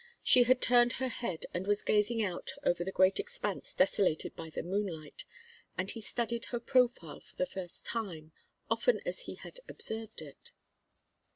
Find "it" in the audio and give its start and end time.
10.23-10.53